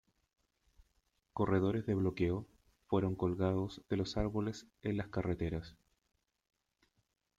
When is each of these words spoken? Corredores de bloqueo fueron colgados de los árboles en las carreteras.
Corredores 1.31 1.85
de 1.85 1.93
bloqueo 1.93 2.47
fueron 2.87 3.13
colgados 3.13 3.83
de 3.87 3.97
los 3.97 4.17
árboles 4.17 4.65
en 4.81 4.97
las 4.97 5.09
carreteras. 5.09 5.75